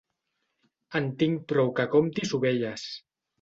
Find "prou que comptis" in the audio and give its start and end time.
1.51-2.33